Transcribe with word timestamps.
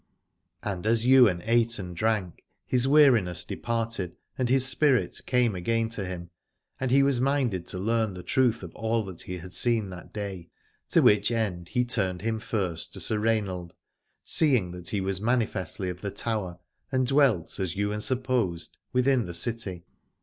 And 0.63 0.87
as 0.87 1.05
Yv^ain 1.05 1.43
ate 1.45 1.77
and 1.77 1.95
drank 1.95 2.43
his 2.65 2.87
weariness 2.87 3.43
departed 3.43 4.15
and 4.35 4.49
his 4.49 4.65
spirit 4.65 5.21
came 5.27 5.53
again 5.53 5.89
to 5.89 6.03
him, 6.03 6.31
and 6.79 6.89
he 6.89 7.03
was 7.03 7.21
minded 7.21 7.67
to 7.67 7.77
learn 7.77 8.15
the 8.15 8.23
truth 8.23 8.63
of 8.63 8.73
all 8.73 9.05
that 9.05 9.21
he 9.21 9.37
had 9.37 9.53
seen 9.53 9.91
that 9.91 10.11
day. 10.11 10.49
To 10.89 11.03
which 11.03 11.29
end 11.29 11.67
he 11.67 11.85
turned 11.85 12.23
him 12.23 12.39
first 12.39 12.93
to 12.93 12.99
Sir 12.99 13.19
Rainald, 13.19 13.75
seeing 14.23 14.71
that 14.71 14.89
he 14.89 15.01
was 15.01 15.21
manifestly 15.21 15.87
of 15.87 16.01
the 16.01 16.09
Tower 16.09 16.57
and 16.91 17.05
dwelt, 17.05 17.59
as 17.59 17.75
Ywain 17.77 18.01
supposed, 18.01 18.79
within 18.91 19.25
the 19.25 19.35
city. 19.35 19.85